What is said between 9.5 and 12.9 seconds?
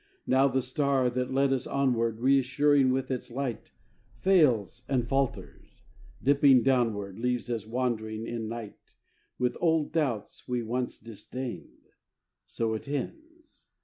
old doubts we once disdained... So it